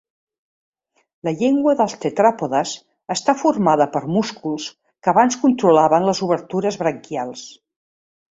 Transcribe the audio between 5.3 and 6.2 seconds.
controlaven